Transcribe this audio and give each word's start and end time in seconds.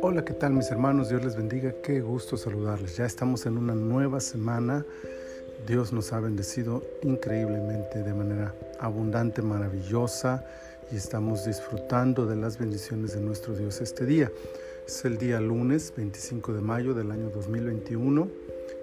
Hola, 0.00 0.24
¿qué 0.24 0.32
tal 0.32 0.54
mis 0.54 0.70
hermanos? 0.70 1.10
Dios 1.10 1.22
les 1.22 1.36
bendiga, 1.36 1.72
qué 1.82 2.00
gusto 2.00 2.36
saludarles. 2.36 2.96
Ya 2.96 3.04
estamos 3.04 3.44
en 3.46 3.58
una 3.58 3.74
nueva 3.74 4.20
semana. 4.20 4.86
Dios 5.66 5.92
nos 5.92 6.12
ha 6.12 6.20
bendecido 6.20 6.82
increíblemente 7.02 8.02
de 8.02 8.14
manera 8.14 8.54
abundante, 8.78 9.42
maravillosa 9.42 10.44
y 10.90 10.96
estamos 10.96 11.44
disfrutando 11.44 12.26
de 12.26 12.36
las 12.36 12.58
bendiciones 12.58 13.14
de 13.14 13.20
nuestro 13.20 13.54
Dios 13.54 13.80
este 13.80 14.06
día. 14.06 14.32
Es 14.86 15.04
el 15.04 15.18
día 15.18 15.40
lunes 15.40 15.92
25 15.96 16.54
de 16.54 16.60
mayo 16.62 16.94
del 16.94 17.10
año 17.10 17.28
2021. 17.30 18.28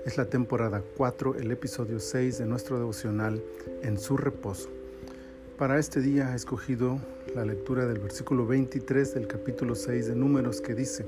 Es 0.05 0.17
la 0.17 0.25
temporada 0.25 0.83
4, 0.97 1.35
el 1.35 1.51
episodio 1.51 1.99
6 1.99 2.37
de 2.37 2.45
nuestro 2.45 2.77
devocional 2.77 3.41
En 3.81 3.97
su 3.97 4.17
reposo. 4.17 4.80
Para 5.61 5.77
este 5.77 6.01
día 6.01 6.31
he 6.33 6.35
escogido 6.35 6.97
la 7.35 7.45
lectura 7.45 7.85
del 7.85 7.99
versículo 7.99 8.47
23 8.47 9.13
del 9.13 9.27
capítulo 9.27 9.75
6 9.75 10.07
de 10.07 10.15
Números 10.15 10.59
que 10.59 10.73
dice, 10.73 11.05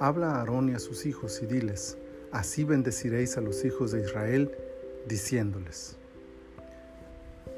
Habla 0.00 0.30
a 0.30 0.38
Aarón 0.38 0.70
y 0.70 0.72
a 0.72 0.78
sus 0.78 1.04
hijos 1.04 1.42
y 1.42 1.46
diles, 1.46 1.98
así 2.32 2.64
bendeciréis 2.64 3.36
a 3.36 3.42
los 3.42 3.66
hijos 3.66 3.92
de 3.92 4.00
Israel, 4.00 4.50
diciéndoles. 5.06 5.98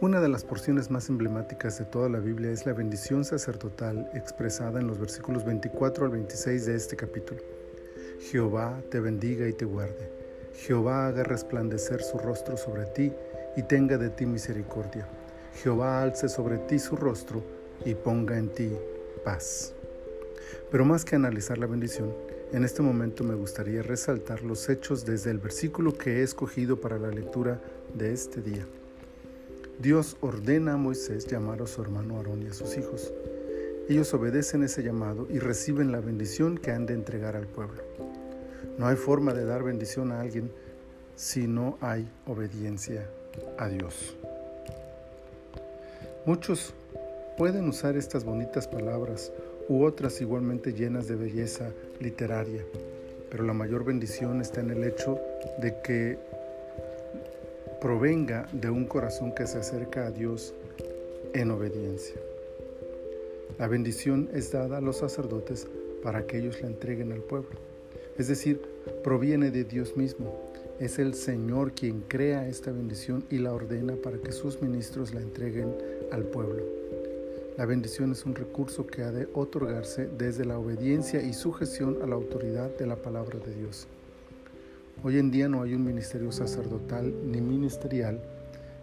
Una 0.00 0.20
de 0.20 0.28
las 0.28 0.42
porciones 0.42 0.90
más 0.90 1.08
emblemáticas 1.08 1.78
de 1.78 1.84
toda 1.84 2.08
la 2.08 2.18
Biblia 2.18 2.50
es 2.50 2.66
la 2.66 2.72
bendición 2.72 3.24
sacerdotal 3.24 4.10
expresada 4.12 4.80
en 4.80 4.88
los 4.88 4.98
versículos 4.98 5.44
24 5.44 6.06
al 6.06 6.10
26 6.10 6.66
de 6.66 6.74
este 6.74 6.96
capítulo. 6.96 7.40
Jehová 8.18 8.82
te 8.90 8.98
bendiga 8.98 9.46
y 9.46 9.52
te 9.52 9.66
guarde. 9.66 10.10
Jehová 10.52 11.06
haga 11.06 11.22
resplandecer 11.22 12.02
su 12.02 12.18
rostro 12.18 12.56
sobre 12.56 12.86
ti 12.86 13.12
y 13.56 13.62
tenga 13.62 13.96
de 13.98 14.10
ti 14.10 14.26
misericordia. 14.26 15.06
Jehová 15.54 16.02
alce 16.02 16.28
sobre 16.28 16.58
ti 16.58 16.78
su 16.78 16.96
rostro 16.96 17.42
y 17.84 17.94
ponga 17.94 18.38
en 18.38 18.48
ti 18.48 18.70
paz. 19.24 19.72
Pero 20.70 20.84
más 20.84 21.04
que 21.04 21.16
analizar 21.16 21.58
la 21.58 21.66
bendición, 21.66 22.12
en 22.52 22.64
este 22.64 22.82
momento 22.82 23.24
me 23.24 23.34
gustaría 23.34 23.82
resaltar 23.82 24.42
los 24.42 24.68
hechos 24.68 25.04
desde 25.04 25.30
el 25.30 25.38
versículo 25.38 25.92
que 25.92 26.20
he 26.20 26.22
escogido 26.22 26.80
para 26.80 26.98
la 26.98 27.08
lectura 27.08 27.60
de 27.94 28.12
este 28.12 28.40
día. 28.40 28.66
Dios 29.78 30.16
ordena 30.20 30.74
a 30.74 30.76
Moisés 30.76 31.26
llamar 31.26 31.62
a 31.62 31.66
su 31.66 31.82
hermano 31.82 32.16
Aarón 32.16 32.42
y 32.42 32.46
a 32.48 32.54
sus 32.54 32.76
hijos. 32.76 33.12
Ellos 33.88 34.12
obedecen 34.12 34.62
ese 34.64 34.82
llamado 34.82 35.26
y 35.30 35.38
reciben 35.38 35.92
la 35.92 36.00
bendición 36.00 36.58
que 36.58 36.72
han 36.72 36.84
de 36.86 36.94
entregar 36.94 37.36
al 37.36 37.46
pueblo. 37.46 37.82
No 38.76 38.86
hay 38.86 38.96
forma 38.96 39.34
de 39.34 39.44
dar 39.44 39.62
bendición 39.62 40.12
a 40.12 40.20
alguien 40.20 40.50
si 41.16 41.46
no 41.46 41.78
hay 41.80 42.10
obediencia 42.26 43.08
a 43.58 43.68
Dios. 43.68 44.16
Muchos 46.28 46.74
pueden 47.38 47.66
usar 47.70 47.96
estas 47.96 48.22
bonitas 48.22 48.68
palabras 48.68 49.32
u 49.66 49.82
otras 49.82 50.20
igualmente 50.20 50.74
llenas 50.74 51.08
de 51.08 51.16
belleza 51.16 51.70
literaria, 52.00 52.66
pero 53.30 53.44
la 53.44 53.54
mayor 53.54 53.82
bendición 53.82 54.42
está 54.42 54.60
en 54.60 54.68
el 54.68 54.84
hecho 54.84 55.18
de 55.62 55.80
que 55.80 56.18
provenga 57.80 58.46
de 58.52 58.68
un 58.68 58.84
corazón 58.84 59.34
que 59.34 59.46
se 59.46 59.56
acerca 59.56 60.04
a 60.04 60.10
Dios 60.10 60.52
en 61.32 61.50
obediencia. 61.50 62.16
La 63.58 63.66
bendición 63.66 64.28
es 64.34 64.52
dada 64.52 64.76
a 64.76 64.82
los 64.82 64.98
sacerdotes 64.98 65.66
para 66.02 66.26
que 66.26 66.40
ellos 66.40 66.60
la 66.60 66.68
entreguen 66.68 67.10
al 67.10 67.22
pueblo. 67.22 67.56
Es 68.18 68.28
decir, 68.28 68.60
proviene 69.02 69.50
de 69.50 69.64
Dios 69.64 69.96
mismo. 69.96 70.47
Es 70.78 71.00
el 71.00 71.14
Señor 71.14 71.72
quien 71.72 72.02
crea 72.06 72.46
esta 72.46 72.70
bendición 72.70 73.24
y 73.30 73.38
la 73.38 73.52
ordena 73.52 73.96
para 73.96 74.18
que 74.18 74.30
sus 74.30 74.62
ministros 74.62 75.12
la 75.12 75.20
entreguen 75.20 75.74
al 76.12 76.22
pueblo. 76.22 76.62
La 77.56 77.66
bendición 77.66 78.12
es 78.12 78.24
un 78.24 78.36
recurso 78.36 78.86
que 78.86 79.02
ha 79.02 79.10
de 79.10 79.28
otorgarse 79.34 80.06
desde 80.06 80.44
la 80.44 80.56
obediencia 80.56 81.20
y 81.20 81.32
sujeción 81.32 81.98
a 82.00 82.06
la 82.06 82.14
autoridad 82.14 82.70
de 82.78 82.86
la 82.86 82.94
palabra 82.94 83.40
de 83.40 83.56
Dios. 83.56 83.88
Hoy 85.02 85.18
en 85.18 85.32
día 85.32 85.48
no 85.48 85.62
hay 85.62 85.74
un 85.74 85.84
ministerio 85.84 86.30
sacerdotal 86.30 87.12
ni 87.24 87.40
ministerial 87.40 88.20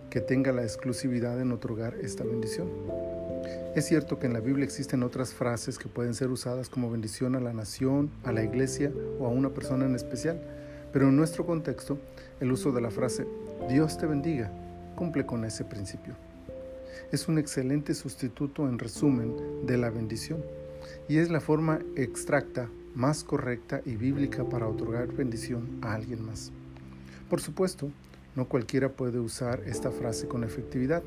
que 0.10 0.20
tenga 0.20 0.52
la 0.52 0.64
exclusividad 0.64 1.40
en 1.40 1.54
otorgar 1.54 1.96
esta 2.02 2.26
bendición. 2.26 2.68
Es 3.74 3.86
cierto 3.86 4.20
que 4.20 4.28
en 4.28 4.34
la 4.34 4.42
Biblia 4.42 4.66
existen 4.66 5.02
otras 5.02 5.34
frases 5.34 5.78
que 5.78 5.88
pueden 5.88 6.14
ser 6.14 6.30
usadas 6.30 6.68
como 6.68 6.92
bendición 6.92 7.38
a 7.38 7.40
la 7.40 7.54
nación, 7.54 8.12
a 8.26 8.34
la 8.34 8.44
iglesia 8.44 8.92
o 9.18 9.28
a 9.28 9.30
una 9.30 9.52
persona 9.52 9.86
en 9.86 9.96
especial, 9.96 10.42
pero 10.96 11.10
en 11.10 11.18
nuestro 11.18 11.46
contexto 11.46 12.00
el 12.40 12.54
uso 12.54 12.72
de 12.72 12.80
la 12.80 12.90
frase 12.90 13.28
Dios 13.68 13.98
te 13.98 14.06
bendiga 14.06 14.50
cumple 14.96 15.26
con 15.26 15.44
ese 15.44 15.66
principio 15.66 16.16
es 17.12 17.28
un 17.28 17.38
excelente 17.38 17.94
sustituto 17.94 18.70
en 18.70 18.80
resumen 18.80 19.36
de 19.66 19.78
la 19.78 19.90
bendición 19.90 20.42
y 21.10 21.18
es 21.18 21.30
la 21.30 21.42
forma 21.42 21.82
extracta 21.98 22.70
más 22.94 23.26
correcta 23.26 23.82
y 23.84 23.98
bíblica 23.98 24.46
para 24.46 24.70
otorgar 24.70 25.12
bendición 25.12 25.80
a 25.82 25.96
alguien 25.96 26.26
más. 26.26 26.54
Por 27.30 27.42
supuesto, 27.42 27.92
no 28.38 28.48
cualquiera 28.48 28.88
puede 28.88 29.20
usar 29.20 29.64
esta 29.66 29.92
frase 29.92 30.30
con 30.30 30.46
efectividad, 30.46 31.04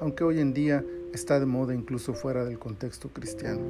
aunque 0.00 0.24
hoy 0.24 0.40
en 0.40 0.52
día 0.52 0.84
está 1.14 1.38
de 1.38 1.46
moda 1.46 1.72
incluso 1.72 2.14
fuera 2.14 2.44
del 2.44 2.58
contexto 2.58 3.10
cristiano. 3.10 3.60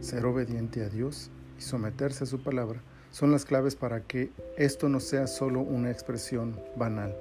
Ser 0.00 0.26
obediente 0.26 0.82
a 0.82 0.88
Dios 0.88 1.30
y 1.56 1.62
someterse 1.62 2.24
a 2.24 2.26
su 2.26 2.42
palabra 2.42 2.82
son 3.12 3.30
las 3.30 3.44
claves 3.44 3.76
para 3.76 4.00
que 4.02 4.30
esto 4.56 4.88
no 4.88 4.98
sea 4.98 5.26
solo 5.26 5.60
una 5.60 5.90
expresión 5.90 6.58
banal. 6.76 7.14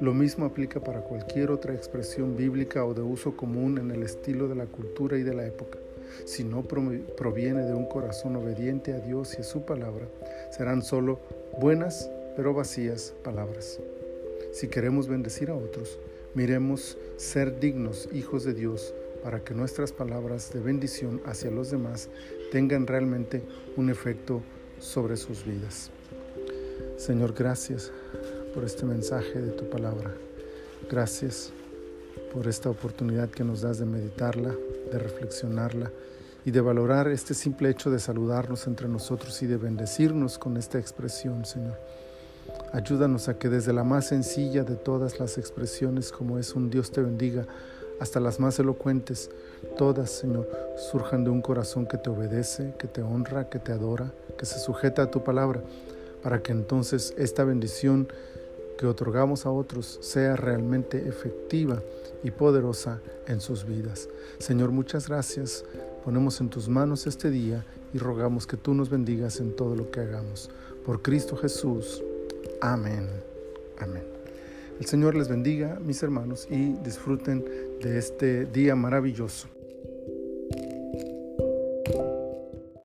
Lo 0.00 0.12
mismo 0.12 0.44
aplica 0.44 0.80
para 0.80 1.00
cualquier 1.00 1.50
otra 1.50 1.72
expresión 1.72 2.36
bíblica 2.36 2.84
o 2.84 2.92
de 2.92 3.00
uso 3.00 3.36
común 3.36 3.78
en 3.78 3.90
el 3.90 4.02
estilo 4.02 4.48
de 4.48 4.56
la 4.56 4.66
cultura 4.66 5.16
y 5.16 5.22
de 5.22 5.34
la 5.34 5.46
época. 5.46 5.78
Si 6.24 6.44
no 6.44 6.62
proviene 6.62 7.62
de 7.62 7.74
un 7.74 7.86
corazón 7.86 8.36
obediente 8.36 8.92
a 8.92 9.00
Dios 9.00 9.34
y 9.38 9.40
a 9.40 9.44
su 9.44 9.64
palabra, 9.64 10.06
serán 10.50 10.82
solo 10.82 11.20
buenas 11.58 12.10
pero 12.36 12.52
vacías 12.52 13.14
palabras. 13.24 13.80
Si 14.52 14.68
queremos 14.68 15.08
bendecir 15.08 15.50
a 15.50 15.54
otros, 15.54 15.98
miremos 16.34 16.98
ser 17.16 17.58
dignos 17.58 18.08
hijos 18.12 18.44
de 18.44 18.52
Dios 18.52 18.94
para 19.22 19.42
que 19.42 19.54
nuestras 19.54 19.92
palabras 19.92 20.52
de 20.52 20.60
bendición 20.60 21.20
hacia 21.24 21.50
los 21.50 21.70
demás 21.70 22.08
tengan 22.52 22.86
realmente 22.86 23.42
un 23.76 23.90
efecto 23.90 24.42
sobre 24.80 25.16
sus 25.16 25.44
vidas. 25.44 25.90
Señor, 26.96 27.34
gracias 27.34 27.92
por 28.54 28.64
este 28.64 28.84
mensaje 28.84 29.40
de 29.40 29.52
tu 29.52 29.68
palabra. 29.68 30.14
Gracias 30.90 31.52
por 32.32 32.48
esta 32.48 32.70
oportunidad 32.70 33.28
que 33.30 33.44
nos 33.44 33.60
das 33.60 33.78
de 33.78 33.86
meditarla, 33.86 34.54
de 34.90 34.98
reflexionarla 34.98 35.90
y 36.44 36.50
de 36.50 36.60
valorar 36.60 37.08
este 37.08 37.34
simple 37.34 37.70
hecho 37.70 37.90
de 37.90 37.98
saludarnos 37.98 38.66
entre 38.66 38.88
nosotros 38.88 39.42
y 39.42 39.46
de 39.46 39.56
bendecirnos 39.56 40.38
con 40.38 40.56
esta 40.56 40.78
expresión, 40.78 41.44
Señor. 41.44 41.76
Ayúdanos 42.72 43.28
a 43.28 43.38
que 43.38 43.48
desde 43.48 43.72
la 43.72 43.84
más 43.84 44.08
sencilla 44.08 44.62
de 44.62 44.76
todas 44.76 45.18
las 45.18 45.38
expresiones, 45.38 46.12
como 46.12 46.38
es 46.38 46.54
un 46.54 46.70
Dios 46.70 46.90
te 46.90 47.00
bendiga, 47.00 47.46
hasta 48.00 48.20
las 48.20 48.40
más 48.40 48.58
elocuentes, 48.58 49.30
todas, 49.76 50.10
Señor, 50.10 50.48
surjan 50.90 51.24
de 51.24 51.30
un 51.30 51.42
corazón 51.42 51.86
que 51.86 51.98
te 51.98 52.10
obedece, 52.10 52.74
que 52.78 52.86
te 52.88 53.02
honra, 53.02 53.48
que 53.48 53.58
te 53.58 53.72
adora, 53.72 54.12
que 54.38 54.46
se 54.46 54.58
sujeta 54.58 55.02
a 55.02 55.10
tu 55.10 55.24
palabra, 55.24 55.62
para 56.22 56.42
que 56.42 56.52
entonces 56.52 57.14
esta 57.16 57.44
bendición 57.44 58.08
que 58.78 58.86
otorgamos 58.86 59.46
a 59.46 59.50
otros 59.50 59.98
sea 60.02 60.36
realmente 60.36 61.08
efectiva 61.08 61.82
y 62.22 62.30
poderosa 62.30 63.00
en 63.26 63.40
sus 63.40 63.64
vidas. 63.64 64.08
Señor, 64.38 64.70
muchas 64.70 65.08
gracias. 65.08 65.64
Ponemos 66.04 66.40
en 66.40 66.50
tus 66.50 66.68
manos 66.68 67.06
este 67.06 67.30
día 67.30 67.64
y 67.94 67.98
rogamos 67.98 68.46
que 68.46 68.56
tú 68.56 68.74
nos 68.74 68.90
bendigas 68.90 69.40
en 69.40 69.56
todo 69.56 69.74
lo 69.74 69.90
que 69.90 70.00
hagamos. 70.00 70.50
Por 70.84 71.02
Cristo 71.02 71.36
Jesús. 71.36 72.02
Amén. 72.60 73.08
Amén. 73.78 74.15
El 74.78 74.86
Señor 74.86 75.14
les 75.14 75.28
bendiga, 75.28 75.78
mis 75.80 76.02
hermanos, 76.02 76.46
y 76.50 76.74
disfruten 76.84 77.44
de 77.80 77.98
este 77.98 78.44
día 78.44 78.76
maravilloso. 78.76 79.48